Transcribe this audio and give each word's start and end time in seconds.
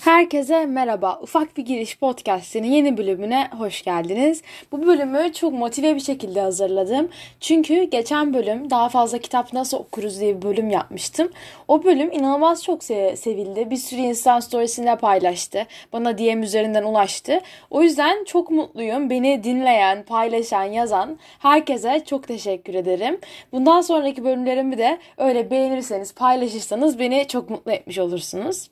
Herkese 0.00 0.66
merhaba. 0.66 1.18
Ufak 1.22 1.56
bir 1.56 1.64
giriş 1.64 1.98
podcast'inin 1.98 2.68
yeni 2.68 2.96
bölümüne 2.96 3.50
hoş 3.58 3.82
geldiniz. 3.82 4.42
Bu 4.72 4.86
bölümü 4.86 5.32
çok 5.32 5.52
motive 5.52 5.94
bir 5.94 6.00
şekilde 6.00 6.40
hazırladım. 6.40 7.08
Çünkü 7.40 7.82
geçen 7.82 8.34
bölüm 8.34 8.70
daha 8.70 8.88
fazla 8.88 9.18
kitap 9.18 9.52
nasıl 9.52 9.78
okuruz 9.78 10.20
diye 10.20 10.36
bir 10.36 10.42
bölüm 10.42 10.70
yapmıştım. 10.70 11.30
O 11.68 11.84
bölüm 11.84 12.12
inanılmaz 12.12 12.64
çok 12.64 12.84
sevildi. 12.84 13.70
Bir 13.70 13.76
sürü 13.76 14.00
insan 14.00 14.40
storiesinde 14.40 14.96
paylaştı. 14.96 15.66
Bana 15.92 16.18
DM 16.18 16.42
üzerinden 16.42 16.84
ulaştı. 16.84 17.40
O 17.70 17.82
yüzden 17.82 18.24
çok 18.24 18.50
mutluyum. 18.50 19.10
Beni 19.10 19.44
dinleyen, 19.44 20.02
paylaşan, 20.02 20.64
yazan 20.64 21.18
herkese 21.38 22.02
çok 22.06 22.28
teşekkür 22.28 22.74
ederim. 22.74 23.18
Bundan 23.52 23.80
sonraki 23.80 24.24
bölümlerimi 24.24 24.78
de 24.78 24.98
öyle 25.18 25.50
beğenirseniz, 25.50 26.14
paylaşırsanız 26.14 26.98
beni 26.98 27.28
çok 27.28 27.50
mutlu 27.50 27.72
etmiş 27.72 27.98
olursunuz. 27.98 28.70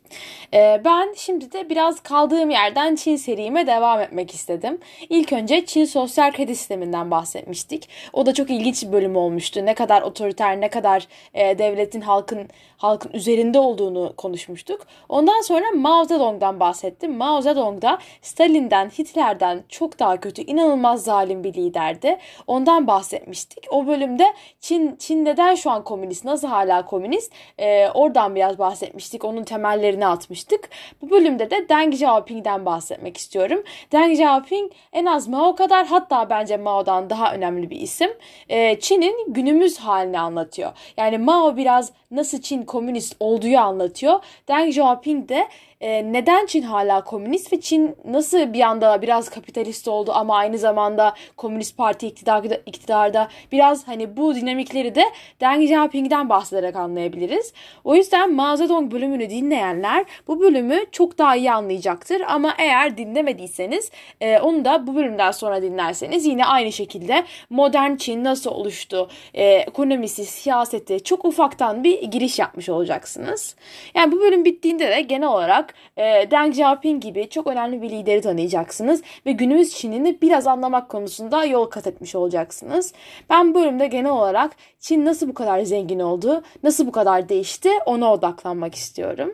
Ee, 0.54 0.80
ben 0.84 1.17
şimdi 1.18 1.52
de 1.52 1.70
biraz 1.70 2.00
kaldığım 2.00 2.50
yerden 2.50 2.94
Çin 2.94 3.16
serime 3.16 3.66
devam 3.66 4.00
etmek 4.00 4.34
istedim. 4.34 4.78
İlk 5.08 5.32
önce 5.32 5.66
Çin 5.66 5.84
sosyal 5.84 6.32
kredi 6.32 6.56
sisteminden 6.56 7.10
bahsetmiştik. 7.10 7.88
O 8.12 8.26
da 8.26 8.34
çok 8.34 8.50
ilginç 8.50 8.82
bir 8.82 8.92
bölüm 8.92 9.16
olmuştu. 9.16 9.66
Ne 9.66 9.74
kadar 9.74 10.02
otoriter, 10.02 10.60
ne 10.60 10.68
kadar 10.68 11.08
e, 11.34 11.58
devletin 11.58 12.00
halkın 12.00 12.48
halkın 12.78 13.12
üzerinde 13.12 13.58
olduğunu 13.58 14.12
konuşmuştuk. 14.16 14.86
Ondan 15.08 15.40
sonra 15.40 15.70
Mao 15.74 16.04
Zedong'dan 16.04 16.60
bahsettim. 16.60 17.16
Mao 17.16 17.40
Zedong 17.40 17.82
da 17.82 17.98
Stalin'den, 18.22 18.88
Hitler'den 18.88 19.64
çok 19.68 19.98
daha 19.98 20.20
kötü, 20.20 20.42
inanılmaz 20.42 21.04
zalim 21.04 21.44
bir 21.44 21.54
liderdi. 21.54 22.18
Ondan 22.46 22.86
bahsetmiştik. 22.86 23.64
O 23.70 23.86
bölümde 23.86 24.34
Çin 24.60 24.96
Çin 24.96 25.24
neden 25.24 25.54
şu 25.54 25.70
an 25.70 25.84
komünist, 25.84 26.24
nasıl 26.24 26.48
hala 26.48 26.84
komünist? 26.84 27.32
E, 27.58 27.88
oradan 27.88 28.34
biraz 28.34 28.58
bahsetmiştik. 28.58 29.24
Onun 29.24 29.44
temellerini 29.44 30.06
atmıştık. 30.06 30.68
Bu 31.02 31.07
bölümde 31.10 31.50
de 31.50 31.68
Deng 31.68 31.94
Xiaoping'den 31.94 32.66
bahsetmek 32.66 33.16
istiyorum. 33.16 33.62
Deng 33.92 34.12
Xiaoping 34.12 34.72
en 34.92 35.04
az 35.04 35.28
Mao 35.28 35.54
kadar 35.54 35.86
hatta 35.86 36.30
bence 36.30 36.56
Mao'dan 36.56 37.10
daha 37.10 37.34
önemli 37.34 37.70
bir 37.70 37.80
isim. 37.80 38.10
Ee, 38.48 38.80
Çin'in 38.80 39.32
günümüz 39.32 39.78
halini 39.78 40.20
anlatıyor. 40.20 40.72
Yani 40.96 41.18
Mao 41.18 41.56
biraz 41.56 41.92
nasıl 42.10 42.40
Çin 42.40 42.62
komünist 42.62 43.16
olduğu 43.20 43.58
anlatıyor. 43.58 44.20
Deng 44.48 44.68
Xiaoping 44.68 45.28
de 45.28 45.48
e, 45.80 46.12
neden 46.12 46.46
Çin 46.46 46.62
hala 46.62 47.04
komünist 47.04 47.52
ve 47.52 47.60
Çin 47.60 47.96
nasıl 48.04 48.52
bir 48.52 48.60
anda 48.60 49.02
biraz 49.02 49.28
kapitalist 49.28 49.88
oldu 49.88 50.12
ama 50.14 50.36
aynı 50.36 50.58
zamanda 50.58 51.14
Komünist 51.36 51.76
Parti 51.76 52.06
iktidarda, 52.06 52.54
iktidarda 52.66 53.28
biraz 53.52 53.88
hani 53.88 54.16
bu 54.16 54.34
dinamikleri 54.34 54.94
de 54.94 55.04
Deng 55.40 55.62
Xiaoping'den 55.62 56.28
bahsederek 56.28 56.76
anlayabiliriz. 56.76 57.52
O 57.84 57.94
yüzden 57.94 58.34
Mao 58.34 58.56
Zedong 58.56 58.92
bölümünü 58.92 59.30
dinleyenler 59.30 60.04
bu 60.28 60.40
bölümü 60.40 60.84
çok 60.98 61.18
daha 61.18 61.36
iyi 61.36 61.52
anlayacaktır 61.52 62.22
ama 62.28 62.54
eğer 62.58 62.96
dinlemediyseniz 62.96 63.90
e, 64.20 64.38
onu 64.38 64.64
da 64.64 64.86
bu 64.86 64.96
bölümden 64.96 65.30
sonra 65.30 65.62
dinlerseniz 65.62 66.26
yine 66.26 66.46
aynı 66.46 66.72
şekilde 66.72 67.24
modern 67.50 67.96
Çin 67.96 68.24
nasıl 68.24 68.50
oluştu, 68.50 69.08
e, 69.34 69.44
ekonomisi, 69.44 70.24
siyaseti 70.24 71.04
çok 71.04 71.24
ufaktan 71.24 71.84
bir 71.84 72.02
giriş 72.02 72.38
yapmış 72.38 72.68
olacaksınız. 72.68 73.56
Yani 73.94 74.12
bu 74.12 74.20
bölüm 74.20 74.44
bittiğinde 74.44 74.90
de 74.90 75.00
genel 75.00 75.28
olarak 75.28 75.74
e, 75.96 76.02
Deng 76.30 76.50
Xiaoping 76.50 77.02
gibi 77.02 77.28
çok 77.28 77.46
önemli 77.46 77.82
bir 77.82 77.90
lideri 77.90 78.20
tanıyacaksınız 78.20 79.02
ve 79.26 79.32
günümüz 79.32 79.74
Çin'ini 79.74 80.22
biraz 80.22 80.46
anlamak 80.46 80.88
konusunda 80.88 81.44
yol 81.44 81.64
kat 81.64 81.86
etmiş 81.86 82.14
olacaksınız. 82.14 82.92
Ben 83.30 83.54
bu 83.54 83.58
bölümde 83.58 83.86
genel 83.86 84.10
olarak 84.10 84.56
Çin 84.80 85.04
nasıl 85.04 85.28
bu 85.28 85.34
kadar 85.34 85.60
zengin 85.60 86.00
oldu, 86.00 86.42
nasıl 86.62 86.86
bu 86.86 86.92
kadar 86.92 87.28
değişti 87.28 87.70
ona 87.86 88.12
odaklanmak 88.12 88.74
istiyorum. 88.74 89.32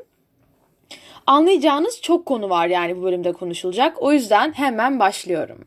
Anlayacağınız 1.27 2.01
çok 2.03 2.27
konu 2.27 2.51
var 2.51 2.67
yani 2.67 2.97
bu 2.97 3.03
bölümde 3.03 3.33
konuşulacak. 3.33 4.03
O 4.03 4.13
yüzden 4.13 4.53
hemen 4.53 4.99
başlıyorum. 4.99 5.65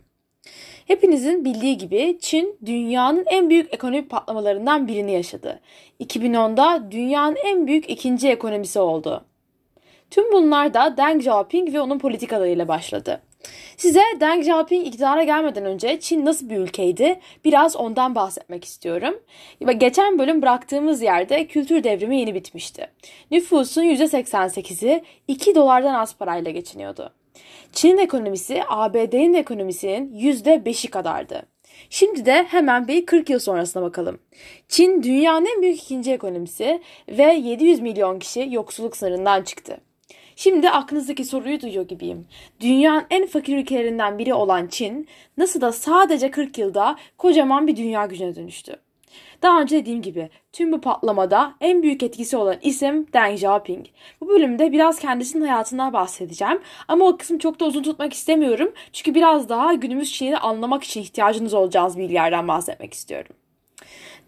Hepinizin 0.88 1.46
bildiği 1.46 1.78
gibi 1.78 2.18
Çin 2.22 2.58
dünyanın 2.66 3.26
en 3.28 3.50
büyük 3.50 3.74
ekonomik 3.74 4.10
patlamalarından 4.10 4.88
birini 4.88 5.12
yaşadı. 5.12 5.60
2010'da 6.00 6.92
dünyanın 6.92 7.38
en 7.46 7.68
büyük 7.68 7.90
ikinci 7.90 8.30
ekonomisi 8.30 8.80
oldu. 8.80 9.26
Tüm 10.12 10.32
bunlar 10.32 10.74
da 10.74 10.98
Deng 10.98 11.18
Xiaoping 11.18 11.74
ve 11.74 11.82
onun 11.82 12.00
politikalarıyla 12.00 12.68
başladı. 12.68 13.22
Size 13.78 14.02
Deng 14.20 14.40
Xiaoping 14.40 14.88
iktidara 14.88 15.24
gelmeden 15.24 15.66
önce 15.66 16.00
Çin 16.00 16.26
nasıl 16.26 16.50
bir 16.50 16.58
ülkeydi 16.58 17.20
biraz 17.46 17.76
ondan 17.76 18.16
bahsetmek 18.16 18.66
istiyorum. 18.66 19.20
Geçen 19.78 20.20
bölüm 20.20 20.42
bıraktığımız 20.42 21.02
yerde 21.02 21.48
kültür 21.48 21.84
devrimi 21.84 22.20
yeni 22.20 22.36
bitmişti. 22.36 22.88
Nüfusun 23.32 23.84
%88'i 23.84 25.04
2 25.28 25.56
dolardan 25.56 25.94
az 25.94 26.16
parayla 26.16 26.52
geçiniyordu. 26.52 27.14
Çin'in 27.72 27.98
ekonomisi 27.98 28.64
ABD'nin 28.68 29.34
ekonomisinin 29.34 30.20
%5'i 30.20 30.90
kadardı. 30.90 31.44
Şimdi 31.90 32.26
de 32.26 32.44
hemen 32.44 32.88
bir 32.88 33.06
40 33.06 33.30
yıl 33.30 33.40
sonrasına 33.40 33.84
bakalım. 33.84 34.20
Çin 34.68 35.04
dünyanın 35.04 35.46
en 35.56 35.62
büyük 35.62 35.84
ikinci 35.84 36.12
ekonomisi 36.12 36.82
ve 37.10 37.34
700 37.34 37.80
milyon 37.80 38.20
kişi 38.20 38.48
yoksulluk 38.52 38.98
sınırından 38.98 39.42
çıktı. 39.42 39.87
Şimdi 40.40 40.70
aklınızdaki 40.70 41.26
soruyu 41.26 41.62
duyuyor 41.62 41.88
gibiyim. 41.88 42.28
Dünyanın 42.60 43.06
en 43.10 43.28
fakir 43.28 43.58
ülkelerinden 43.58 44.20
biri 44.20 44.34
olan 44.34 44.68
Çin 44.68 45.08
nasıl 45.38 45.62
da 45.62 45.72
sadece 45.72 46.32
40 46.32 46.58
yılda 46.58 46.96
kocaman 47.18 47.68
bir 47.68 47.76
dünya 47.76 48.06
gücüne 48.06 48.36
dönüştü. 48.36 48.76
Daha 49.42 49.62
önce 49.62 49.78
dediğim 49.78 50.02
gibi 50.02 50.30
tüm 50.54 50.72
bu 50.72 50.82
patlamada 50.82 51.54
en 51.62 51.84
büyük 51.84 52.04
etkisi 52.04 52.38
olan 52.38 52.56
isim 52.62 53.08
Deng 53.14 53.34
Xiaoping. 53.34 53.86
Bu 54.22 54.28
bölümde 54.30 54.72
biraz 54.72 55.00
kendisinin 55.00 55.46
hayatından 55.46 55.94
bahsedeceğim 55.94 56.60
ama 56.88 57.06
o 57.06 57.18
kısmı 57.18 57.40
çok 57.40 57.60
da 57.60 57.66
uzun 57.66 57.84
tutmak 57.84 58.14
istemiyorum. 58.14 58.74
Çünkü 58.94 59.16
biraz 59.16 59.50
daha 59.50 59.74
günümüz 59.74 60.14
Çin'i 60.14 60.38
anlamak 60.38 60.84
için 60.84 61.02
ihtiyacınız 61.02 61.54
olacağınız 61.54 61.98
bilgilerden 61.98 62.48
bahsetmek 62.48 62.94
istiyorum. 62.94 63.36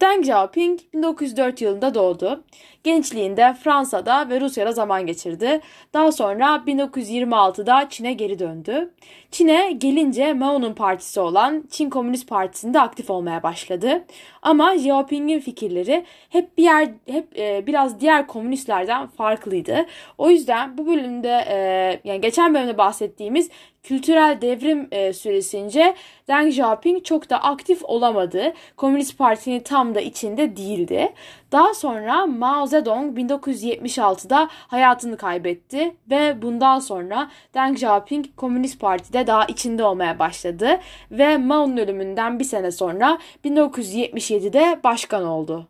Deng 0.02 0.22
Xiaoping 0.22 0.80
1904 0.94 1.62
yılında 1.62 1.94
doğdu. 1.94 2.44
Gençliğinde 2.84 3.56
Fransa'da 3.64 4.30
ve 4.30 4.42
Rusya'da 4.42 4.72
zaman 4.72 5.06
geçirdi. 5.06 5.62
Daha 5.94 6.12
sonra 6.12 6.64
1926'da 6.68 7.90
Çin'e 7.90 8.14
geri 8.14 8.40
döndü. 8.40 8.94
Çin'e 9.32 9.72
gelince 9.72 10.34
Mao'nun 10.34 10.74
partisi 10.74 11.20
olan 11.20 11.64
Çin 11.72 11.90
Komünist 11.90 12.28
Partisi'nde 12.28 12.80
aktif 12.80 13.10
olmaya 13.10 13.44
başladı. 13.44 14.06
Ama 14.42 14.74
Xiaoping'in 14.74 15.40
fikirleri 15.40 16.06
hep 16.30 16.58
bir 16.58 16.64
yer 16.64 16.90
hep 17.08 17.40
e, 17.40 17.68
biraz 17.68 18.00
diğer 18.00 18.28
komünistlerden 18.28 19.08
farklıydı. 19.08 19.86
O 20.18 20.30
yüzden 20.30 20.78
bu 20.78 20.88
bölümde 20.88 21.46
e, 21.48 21.56
yani 22.04 22.22
geçen 22.22 22.54
bölümde 22.54 22.78
bahsettiğimiz 22.78 23.50
kültürel 23.84 24.42
devrim 24.42 24.88
e, 24.92 25.14
süresince 25.14 25.96
Deng 26.28 26.48
Xiaoping 26.48 27.06
çok 27.06 27.30
da 27.30 27.44
aktif 27.44 27.84
olamadı. 27.84 28.54
Komünist 28.78 29.18
Parti'nin 29.18 29.60
tam 29.60 29.96
da 29.96 30.02
içinde 30.02 30.58
değildi. 30.58 31.14
Daha 31.52 31.74
sonra 31.74 32.26
Mao 32.26 32.68
Zedong 32.68 33.18
1976'da 33.18 34.50
hayatını 34.52 35.18
kaybetti 35.18 35.96
ve 36.10 36.42
bundan 36.42 36.80
sonra 36.80 37.30
Deng 37.54 37.74
Xiaoping 37.74 38.26
Komünist 38.38 38.80
Parti'de 38.80 39.28
daha 39.28 39.46
içinde 39.46 39.84
olmaya 39.84 40.20
başladı 40.20 40.80
ve 41.12 41.38
Mao'nun 41.38 41.78
ölümünden 41.78 42.40
bir 42.40 42.44
sene 42.44 42.72
sonra 42.72 43.18
1977'de 43.46 44.80
başkan 44.84 45.24
oldu. 45.24 45.68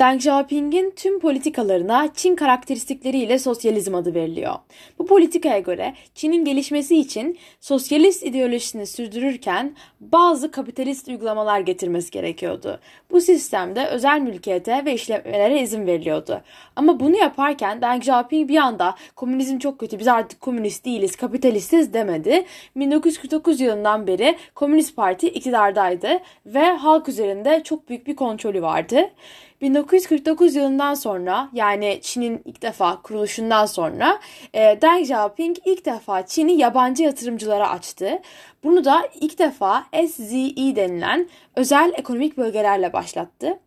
Deng 0.00 0.16
Xiaoping'in 0.16 0.90
tüm 0.96 1.20
politikalarına 1.20 2.08
Çin 2.14 2.36
karakteristikleriyle 2.36 3.38
sosyalizm 3.38 3.94
adı 3.94 4.14
veriliyor. 4.14 4.54
Bu 4.98 5.06
politikaya 5.06 5.58
göre 5.58 5.94
Çin'in 6.14 6.44
gelişmesi 6.44 6.96
için 6.96 7.38
sosyalist 7.60 8.22
ideolojisini 8.22 8.86
sürdürürken 8.86 9.76
bazı 10.00 10.50
kapitalist 10.50 11.08
uygulamalar 11.08 11.60
getirmesi 11.60 12.10
gerekiyordu. 12.10 12.80
Bu 13.10 13.20
sistemde 13.20 13.86
özel 13.86 14.20
mülkiyete 14.20 14.84
ve 14.84 14.94
işletmelere 14.94 15.60
izin 15.60 15.86
veriliyordu. 15.86 16.42
Ama 16.76 17.00
bunu 17.00 17.16
yaparken 17.16 17.82
Deng 17.82 18.00
Xiaoping 18.00 18.48
bir 18.48 18.56
anda 18.56 18.94
komünizm 19.16 19.58
çok 19.58 19.78
kötü 19.78 19.98
biz 19.98 20.08
artık 20.08 20.40
komünist 20.40 20.84
değiliz 20.84 21.16
kapitalistiz 21.16 21.94
demedi. 21.94 22.44
1949 22.76 23.60
yılından 23.60 24.06
beri 24.06 24.36
Komünist 24.54 24.96
Parti 24.96 25.28
iktidardaydı 25.28 26.08
ve 26.46 26.64
halk 26.64 27.08
üzerinde 27.08 27.62
çok 27.64 27.88
büyük 27.88 28.06
bir 28.06 28.16
kontrolü 28.16 28.62
vardı. 28.62 29.10
1949 29.60 30.54
yılından 30.54 30.94
sonra 30.94 31.48
yani 31.52 31.98
Çin'in 32.02 32.42
ilk 32.44 32.62
defa 32.62 33.02
kuruluşundan 33.02 33.66
sonra 33.66 34.20
e, 34.54 34.78
Deng 34.82 35.00
Xiaoping 35.00 35.56
ilk 35.64 35.84
defa 35.86 36.26
Çin'i 36.26 36.52
yabancı 36.52 37.02
yatırımcılara 37.02 37.70
açtı. 37.70 38.22
Bunu 38.64 38.84
da 38.84 39.08
ilk 39.20 39.38
defa 39.38 39.86
SZE 39.92 40.76
denilen 40.76 41.28
özel 41.56 41.92
ekonomik 41.96 42.36
bölgelerle 42.36 42.92
başlattı. 42.92 43.58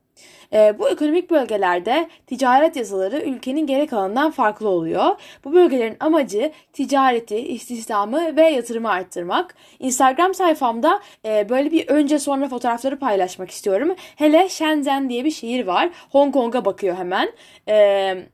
E, 0.53 0.79
bu 0.79 0.89
ekonomik 0.89 1.31
bölgelerde 1.31 2.09
ticaret 2.27 2.75
yasaları 2.75 3.17
ülkenin 3.21 3.67
geri 3.67 3.87
kalanından 3.87 4.31
farklı 4.31 4.69
oluyor. 4.69 5.15
Bu 5.43 5.53
bölgelerin 5.53 5.97
amacı 5.99 6.51
ticareti, 6.73 7.37
istihdamı 7.37 8.35
ve 8.35 8.49
yatırımı 8.49 8.89
arttırmak. 8.89 9.55
Instagram 9.79 10.33
sayfamda 10.33 11.01
e, 11.25 11.49
böyle 11.49 11.71
bir 11.71 11.87
önce 11.87 12.19
sonra 12.19 12.47
fotoğrafları 12.47 12.99
paylaşmak 12.99 13.51
istiyorum. 13.51 13.95
Hele 14.15 14.49
Shenzhen 14.49 15.09
diye 15.09 15.25
bir 15.25 15.31
şehir 15.31 15.67
var. 15.67 15.89
Hong 16.11 16.33
Kong'a 16.33 16.65
bakıyor 16.65 16.95
hemen. 16.95 17.31
Eee 17.67 18.27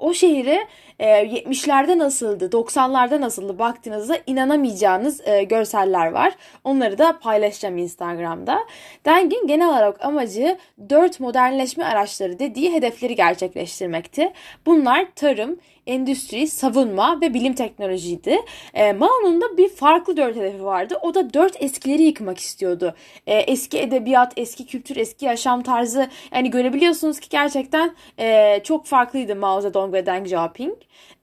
o 0.00 0.14
şehri 0.14 0.66
e, 1.00 1.06
70'lerde 1.06 1.98
nasıldı, 1.98 2.44
90'larda 2.44 3.20
nasıldı 3.20 3.58
baktığınızda 3.58 4.16
inanamayacağınız 4.26 5.28
e, 5.28 5.42
görseller 5.42 6.06
var. 6.06 6.32
Onları 6.64 6.98
da 6.98 7.18
paylaşacağım 7.18 7.78
Instagram'da. 7.78 8.58
Dengin 9.04 9.46
genel 9.46 9.68
olarak 9.68 10.04
amacı 10.04 10.58
4 10.90 11.20
modernleşme 11.20 11.84
araçları 11.84 12.38
dediği 12.38 12.72
hedefleri 12.72 13.14
gerçekleştirmekti. 13.14 14.32
Bunlar 14.66 15.06
tarım, 15.16 15.58
endüstri, 15.86 16.48
savunma 16.48 17.20
ve 17.20 17.34
bilim 17.34 17.54
teknolojiydi. 17.54 18.38
E, 18.74 18.92
Mao'nun 18.92 19.40
da 19.40 19.56
bir 19.56 19.68
farklı 19.68 20.16
dört 20.16 20.36
hedefi 20.36 20.64
vardı. 20.64 20.98
O 21.02 21.14
da 21.14 21.34
dört 21.34 21.62
eskileri 21.62 22.02
yıkmak 22.02 22.38
istiyordu. 22.38 22.94
E, 23.26 23.38
eski 23.38 23.78
edebiyat, 23.78 24.32
eski 24.36 24.66
kültür, 24.66 24.96
eski 24.96 25.24
yaşam 25.24 25.62
tarzı. 25.62 26.08
Yani 26.34 26.50
görebiliyorsunuz 26.50 27.20
ki 27.20 27.28
gerçekten 27.28 27.94
e, 28.18 28.60
çok 28.64 28.86
farklıydı 28.86 29.36
Mao 29.36 29.60
Zedong 29.60 29.94
ve 29.94 30.06
Deng 30.06 30.26
Xiaoping. 30.26 30.74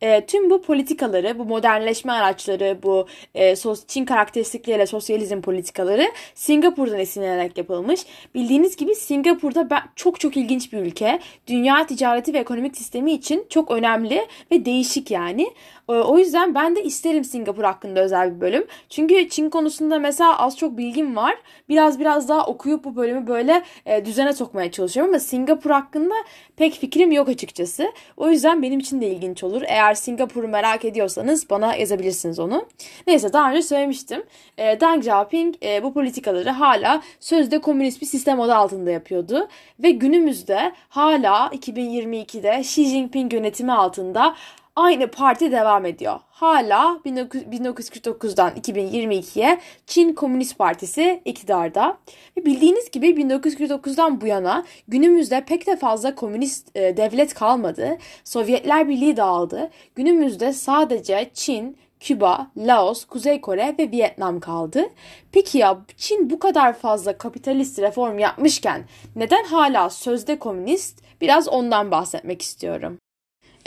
E, 0.02 0.26
tüm 0.26 0.50
bu 0.50 0.62
politikaları, 0.62 1.40
bu 1.40 1.46
modernleşme 1.46 2.12
araçları, 2.12 2.80
bu 2.84 3.08
e, 3.36 3.56
Çin 3.88 4.06
karakteristikleriyle 4.06 4.88
sosyalizm 4.88 5.42
politikaları 5.42 6.12
Singapur'dan 6.36 7.00
esinlenerek 7.00 7.58
yapılmış. 7.58 8.02
Bildiğiniz 8.36 8.76
gibi 8.76 8.96
Singapur'da 8.96 9.70
ben, 9.70 9.82
çok 9.96 10.20
çok 10.20 10.38
ilginç 10.38 10.74
bir 10.74 10.78
ülke. 10.78 11.20
Dünya 11.48 11.88
ticareti 11.88 12.34
ve 12.34 12.38
ekonomik 12.38 12.78
sistemi 12.78 13.12
için 13.12 13.46
çok 13.50 13.72
önemli 13.72 14.28
ve 14.52 14.66
değişik 14.66 15.12
yani. 15.12 15.54
E, 15.90 15.92
o 15.92 16.18
yüzden 16.18 16.56
ben 16.56 16.76
de 16.76 16.84
isterim 16.84 17.24
Singapur 17.24 17.64
hakkında 17.64 18.00
özel 18.00 18.36
bir 18.36 18.42
bölüm. 18.42 18.68
Çünkü 18.90 19.30
Çin 19.30 19.50
konusunda 19.50 20.00
mesela 20.00 20.40
az 20.40 20.58
çok 20.58 20.78
bilgim 20.78 21.16
var. 21.16 21.36
Biraz 21.70 22.00
biraz 22.00 22.30
daha 22.30 22.46
okuyup 22.46 22.84
bu 22.84 22.96
bölümü 22.96 23.28
böyle 23.28 23.64
e, 23.86 24.06
düzene 24.06 24.34
sokmaya 24.34 24.72
çalışıyorum 24.72 25.14
ama 25.14 25.20
Singapur 25.20 25.72
hakkında 25.72 26.16
pek 26.56 26.74
fikrim 26.74 27.12
yok 27.12 27.30
açıkçası. 27.30 27.92
O 28.18 28.30
yüzden 28.30 28.62
benim 28.62 28.80
için 28.80 29.02
de 29.02 29.08
ilginç 29.08 29.44
olur. 29.44 29.57
Eğer 29.68 29.94
Singapur'u 29.94 30.48
merak 30.48 30.86
ediyorsanız 30.86 31.50
bana 31.50 31.76
yazabilirsiniz 31.76 32.40
onu. 32.40 32.66
Neyse 33.08 33.34
daha 33.34 33.52
önce 33.52 33.62
söylemiştim. 33.62 34.24
E, 34.58 34.80
Deng 34.80 35.00
Xiaoping 35.00 35.56
e, 35.64 35.84
bu 35.84 35.94
politikaları 35.94 36.50
hala 36.50 37.02
sözde 37.20 37.62
komünist 37.62 38.02
bir 38.02 38.06
sistem 38.06 38.42
adı 38.42 38.56
altında 38.56 38.92
yapıyordu. 38.92 39.48
Ve 39.80 39.92
günümüzde 39.92 40.72
hala 40.90 41.48
2022'de 41.48 42.60
Xi 42.60 42.86
Jinping 42.86 43.34
yönetimi 43.34 43.74
altında 43.74 44.36
aynı 44.78 45.08
parti 45.08 45.52
devam 45.52 45.86
ediyor. 45.86 46.20
Hala 46.30 47.00
1949'dan 47.06 48.52
2022'ye 48.52 49.60
Çin 49.86 50.14
Komünist 50.14 50.58
Partisi 50.58 51.22
iktidarda. 51.26 51.98
Ve 52.38 52.46
bildiğiniz 52.46 52.92
gibi 52.92 53.08
1949'dan 53.08 54.22
bu 54.22 54.28
yana 54.28 54.66
günümüzde 54.88 55.46
pek 55.46 55.68
de 55.68 55.76
fazla 55.76 56.16
komünist 56.16 56.76
e, 56.76 56.98
devlet 56.98 57.34
kalmadı. 57.34 57.98
Sovyetler 58.24 58.88
Birliği 58.90 59.18
dağıldı. 59.18 59.70
Günümüzde 59.96 60.54
sadece 60.54 61.32
Çin, 61.34 61.78
Küba, 62.00 62.48
Laos, 62.58 63.06
Kuzey 63.06 63.42
Kore 63.42 63.76
ve 63.80 63.92
Vietnam 63.92 64.40
kaldı. 64.40 64.84
Peki 65.32 65.58
ya 65.58 65.78
Çin 65.98 66.30
bu 66.30 66.40
kadar 66.40 66.74
fazla 66.74 67.18
kapitalist 67.18 67.80
reform 67.80 68.20
yapmışken 68.20 68.84
neden 69.16 69.44
hala 69.44 69.90
sözde 69.90 70.40
komünist? 70.40 71.02
Biraz 71.22 71.48
ondan 71.48 71.92
bahsetmek 71.92 72.42
istiyorum. 72.42 72.98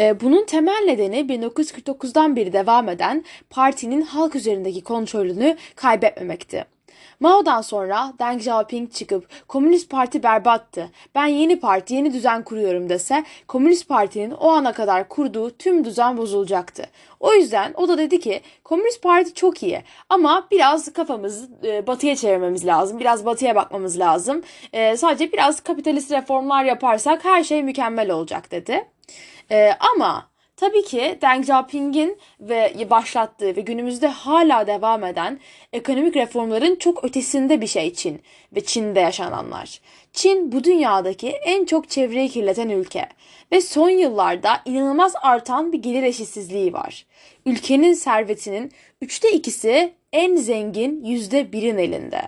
Ee, 0.01 0.21
bunun 0.21 0.45
temel 0.45 0.85
nedeni 0.87 1.17
1949'dan 1.17 2.37
beri 2.37 2.53
devam 2.53 2.89
eden 2.89 3.25
partinin 3.51 4.03
halk 4.03 4.37
üzerindeki 4.37 4.85
kontrolünü 4.85 5.57
kaybetmemekti. 5.77 6.65
Mao'dan 7.21 7.61
sonra 7.61 8.13
Deng 8.19 8.39
Xiaoping 8.39 8.93
çıkıp 8.93 9.49
Komünist 9.49 9.91
Parti 9.91 10.23
berbattı. 10.23 10.91
Ben 11.15 11.27
yeni 11.27 11.61
parti, 11.61 11.95
yeni 11.95 12.13
düzen 12.13 12.45
kuruyorum 12.45 12.89
dese 12.89 13.25
Komünist 13.49 13.89
Parti'nin 13.89 14.31
o 14.31 14.49
ana 14.49 14.73
kadar 14.73 15.09
kurduğu 15.09 15.51
tüm 15.51 15.85
düzen 15.85 16.17
bozulacaktı. 16.17 16.85
O 17.21 17.35
yüzden 17.35 17.73
o 17.75 17.89
da 17.89 17.99
dedi 17.99 18.21
ki 18.21 18.41
Komünist 18.65 19.03
Parti 19.03 19.35
çok 19.35 19.63
iyi 19.63 19.83
ama 20.09 20.49
biraz 20.51 20.93
kafamızı 20.93 21.49
e, 21.65 21.87
batıya 21.87 22.17
çevirmemiz 22.17 22.67
lazım. 22.67 23.01
Biraz 23.01 23.25
batıya 23.25 23.55
bakmamız 23.55 23.99
lazım. 23.99 24.43
E, 24.73 24.97
sadece 24.97 25.33
biraz 25.33 25.61
kapitalist 25.61 26.13
reformlar 26.13 26.65
yaparsak 26.65 27.25
her 27.25 27.45
şey 27.45 27.63
mükemmel 27.63 28.11
olacak 28.11 28.51
dedi. 28.51 28.87
E, 29.51 29.73
ama 29.95 30.31
Tabii 30.61 30.85
ki 30.85 31.19
Deng 31.23 31.41
Xiaoping'in 31.41 32.19
ve 32.41 32.91
başlattığı 32.91 33.57
ve 33.57 33.61
günümüzde 33.61 34.09
hala 34.09 34.67
devam 34.67 35.05
eden 35.05 35.41
ekonomik 35.73 36.17
reformların 36.17 36.77
çok 36.77 37.05
ötesinde 37.05 37.61
bir 37.61 37.67
şey 37.67 37.95
Çin 37.95 38.23
ve 38.55 38.65
Çin'de 38.65 39.01
yaşananlar. 39.01 39.81
Çin 40.13 40.53
bu 40.53 40.65
dünyadaki 40.65 41.29
en 41.29 41.65
çok 41.65 41.91
çevreyi 41.91 42.29
kirleten 42.29 42.69
ülke 42.69 43.09
ve 43.53 43.61
son 43.61 43.91
yıllarda 43.91 44.63
inanılmaz 44.65 45.13
artan 45.23 45.73
bir 45.73 45.83
gelir 45.83 46.03
eşitsizliği 46.03 46.73
var. 46.73 47.07
Ülkenin 47.47 47.93
servetinin 47.93 48.73
üçte 49.01 49.33
ikisi 49.33 49.95
en 50.13 50.37
zengin 50.37 51.05
yüzde 51.05 51.53
birin 51.53 51.79
elinde. 51.79 52.23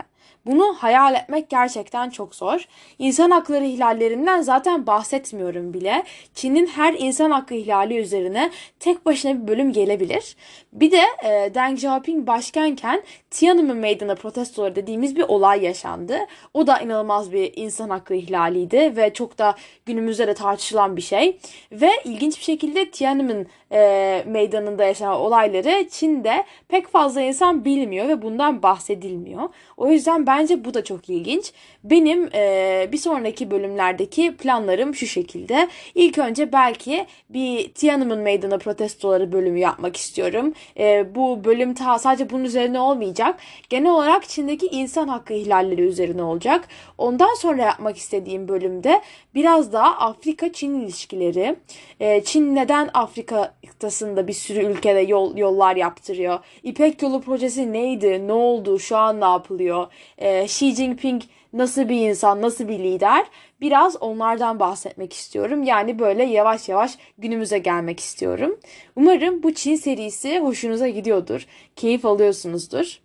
Bunu 0.47 0.75
hayal 0.79 1.15
etmek 1.15 1.51
gerçekten 1.51 2.11
çok 2.11 2.35
zor. 2.35 2.65
İnsan 2.99 3.31
hakları 3.31 3.65
ihlallerinden 3.65 4.41
zaten 4.41 4.87
bahsetmiyorum 4.87 5.75
bile. 5.75 6.05
Çin'in 6.35 6.67
her 6.67 6.95
insan 6.99 7.31
hakkı 7.31 7.55
ihlali 7.55 7.99
üzerine 7.99 8.51
tek 8.81 9.07
başına 9.07 9.43
bir 9.43 9.49
bölüm 9.49 9.73
gelebilir. 9.73 10.37
Bir 10.73 10.91
de 10.91 11.03
e, 11.25 11.55
Deng 11.55 11.75
Xiaoping 11.75 12.27
başkenken 12.27 13.03
Tiananmen 13.31 13.77
Meydanı 13.77 14.17
protestoları 14.17 14.77
dediğimiz 14.77 15.17
bir 15.17 15.23
olay 15.23 15.65
yaşandı. 15.65 16.19
O 16.55 16.67
da 16.67 16.79
inanılmaz 16.79 17.33
bir 17.33 17.53
insan 17.57 17.91
hakkı 17.91 18.15
ihlaliydi 18.15 18.97
ve 18.97 19.13
çok 19.15 19.39
da 19.39 19.55
günümüzde 19.87 20.27
de 20.27 20.35
tartışılan 20.35 20.97
bir 20.97 21.03
şey. 21.03 21.39
Ve 21.73 21.91
ilginç 22.05 22.39
bir 22.39 22.45
şekilde 22.45 22.91
Tiananmen 22.91 23.47
e, 23.73 24.25
meydanında 24.27 24.85
yaşanan 24.85 25.21
olayları 25.21 25.89
Çin'de 25.89 26.45
pek 26.69 26.89
fazla 26.89 27.21
insan 27.21 27.65
bilmiyor 27.65 28.09
ve 28.09 28.23
bundan 28.23 28.63
bahsedilmiyor. 28.63 29.49
O 29.77 29.89
yüzden 29.89 30.27
bence 30.33 30.65
bu 30.65 30.75
da 30.75 30.85
çok 30.85 31.09
ilginç. 31.09 31.53
Benim 31.85 32.29
e, 32.35 32.89
bir 32.93 32.99
sonraki 32.99 33.51
bölümlerdeki 33.51 34.37
planlarım 34.37 34.95
şu 34.95 35.07
şekilde. 35.07 35.69
İlk 35.95 36.19
önce 36.19 36.53
belki 36.53 37.07
bir 37.31 37.73
Tiananmen 37.73 38.19
Meydanı 38.19 38.59
protestoları 38.59 39.33
bölümü 39.33 39.59
yapmak 39.59 39.97
istiyorum. 39.97 40.53
E, 40.79 41.15
bu 41.15 41.45
bölüm 41.45 41.75
ta 41.75 41.99
sadece 41.99 42.31
bunun 42.31 42.45
üzerine 42.45 42.81
olmayacak. 42.81 43.37
Genel 43.69 43.91
olarak 43.91 44.29
Çin'deki 44.29 44.67
insan 44.67 45.09
hakkı 45.09 45.35
ihlalleri 45.35 45.83
üzerine 45.83 46.23
olacak. 46.23 46.69
Ondan 46.99 47.35
sonra 47.35 47.63
yapmak 47.63 47.97
istediğim 47.97 48.49
bölümde 48.49 49.03
biraz 49.35 49.73
daha 49.73 49.99
Afrika-Çin 49.99 50.81
ilişkileri. 50.81 51.57
E, 52.01 52.25
Çin 52.25 52.55
neden 52.55 52.91
Afrika 52.95 53.55
kıtasında 53.69 54.29
bir 54.29 54.33
sürü 54.33 54.61
ülkede 54.61 55.01
yol 55.01 55.37
yollar 55.37 55.77
yaptırıyor? 55.77 56.39
İpek 56.63 57.03
Yolu 57.03 57.21
projesi 57.21 57.73
neydi? 57.73 58.29
Ne 58.29 58.33
oldu? 58.33 58.79
Şu 58.79 58.97
an 58.97 59.21
ne 59.21 59.25
yapılıyor? 59.25 59.87
E, 60.23 60.45
Xi 60.45 60.75
Jinping 60.75 61.23
nasıl 61.53 61.89
bir 61.89 62.09
insan, 62.09 62.43
nasıl 62.43 62.69
bir 62.69 62.79
lider? 62.79 63.27
Biraz 63.61 64.03
onlardan 64.03 64.61
bahsetmek 64.61 65.13
istiyorum. 65.13 65.63
Yani 65.63 65.99
böyle 65.99 66.25
yavaş 66.25 66.69
yavaş 66.69 66.99
günümüze 67.19 67.59
gelmek 67.59 68.01
istiyorum. 68.01 68.61
Umarım 68.97 69.43
bu 69.43 69.55
Çin 69.55 69.77
serisi 69.77 70.41
hoşunuza 70.41 70.89
gidiyordur. 70.89 71.47
Keyif 71.77 72.05
alıyorsunuzdur. 72.05 73.01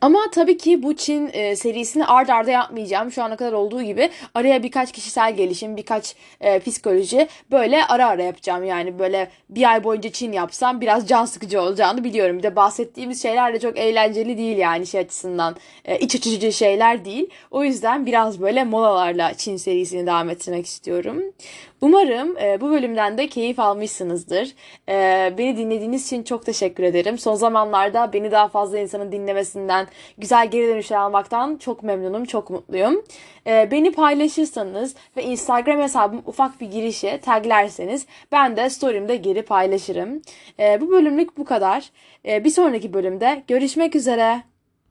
Ama 0.00 0.18
tabii 0.32 0.56
ki 0.56 0.82
bu 0.82 0.96
Çin 0.96 1.30
e, 1.32 1.56
serisini 1.56 2.06
ard 2.06 2.28
arda 2.28 2.50
yapmayacağım. 2.50 3.12
Şu 3.12 3.22
ana 3.22 3.36
kadar 3.36 3.52
olduğu 3.52 3.82
gibi 3.82 4.10
araya 4.34 4.62
birkaç 4.62 4.92
kişisel 4.92 5.36
gelişim, 5.36 5.76
birkaç 5.76 6.14
e, 6.40 6.58
psikoloji 6.58 7.28
böyle 7.50 7.84
ara 7.84 8.08
ara 8.08 8.22
yapacağım. 8.22 8.64
Yani 8.64 8.98
böyle 8.98 9.30
bir 9.50 9.70
ay 9.70 9.84
boyunca 9.84 10.12
Çin 10.12 10.32
yapsam 10.32 10.80
biraz 10.80 11.08
can 11.08 11.24
sıkıcı 11.24 11.60
olacağını 11.62 12.04
biliyorum. 12.04 12.38
Bir 12.38 12.42
de 12.42 12.56
bahsettiğimiz 12.56 13.22
şeyler 13.22 13.54
de 13.54 13.60
çok 13.60 13.78
eğlenceli 13.78 14.38
değil 14.38 14.58
yani 14.58 14.86
şey 14.86 15.00
açısından. 15.00 15.56
E, 15.84 15.98
iç 15.98 16.14
açıcı 16.14 16.52
şeyler 16.52 17.04
değil. 17.04 17.30
O 17.50 17.64
yüzden 17.64 18.06
biraz 18.06 18.40
böyle 18.40 18.64
molalarla 18.64 19.34
Çin 19.34 19.56
serisini 19.56 20.06
devam 20.06 20.30
ettirmek 20.30 20.66
istiyorum. 20.66 21.22
Umarım 21.80 22.36
e, 22.38 22.60
bu 22.60 22.70
bölümden 22.70 23.18
de 23.18 23.26
keyif 23.28 23.58
almışsınızdır. 23.58 24.54
E, 24.88 24.94
beni 25.38 25.56
dinlediğiniz 25.56 26.06
için 26.06 26.22
çok 26.22 26.46
teşekkür 26.46 26.82
ederim. 26.82 27.18
Son 27.18 27.34
zamanlarda 27.34 28.12
beni 28.12 28.30
daha 28.30 28.48
fazla 28.48 28.78
insanın 28.78 29.12
dinlemesinden, 29.12 29.86
güzel 30.18 30.50
geri 30.50 30.68
dönüşler 30.68 30.96
almaktan 30.96 31.56
çok 31.56 31.82
memnunum, 31.82 32.24
çok 32.24 32.50
mutluyum. 32.50 33.04
E, 33.46 33.68
beni 33.70 33.92
paylaşırsanız 33.92 34.94
ve 35.16 35.22
Instagram 35.22 35.80
hesabım 35.80 36.22
ufak 36.26 36.60
bir 36.60 36.70
girişe 36.70 37.20
taglerseniz 37.20 38.06
ben 38.32 38.56
de 38.56 38.70
story'imde 38.70 39.16
geri 39.16 39.42
paylaşırım. 39.42 40.22
E, 40.60 40.80
bu 40.80 40.90
bölümlük 40.90 41.38
bu 41.38 41.44
kadar. 41.44 41.90
E, 42.26 42.44
bir 42.44 42.50
sonraki 42.50 42.92
bölümde 42.92 43.42
görüşmek 43.48 43.96
üzere. 43.96 44.42